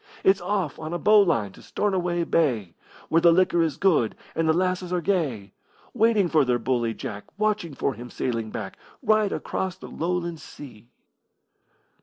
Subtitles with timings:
[0.23, 2.73] It's off on a bowline to Stornoway Bay,
[3.09, 5.53] Where the liquor is good and the lasses are gay,
[5.93, 10.89] Waiting for their bully Jack, Watching for him sailing back, Right across the Lowland Sea.